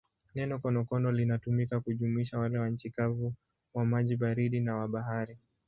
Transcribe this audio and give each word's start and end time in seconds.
Neno 0.35 0.57
konokono 0.59 1.11
linatumika 1.11 1.79
kujumuisha 1.79 2.39
wale 2.39 2.59
wa 2.59 2.69
nchi 2.69 2.89
kavu, 2.89 3.33
wa 3.73 3.85
maji 3.85 4.15
baridi 4.15 4.59
na 4.59 4.75
wa 4.75 4.87
bahari. 4.87 5.37